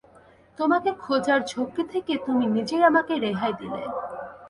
[0.59, 3.81] তোমাকে খোঁজার ঝক্কি থেকে তুমি নিজেই আমাকে রেহাই দিলে।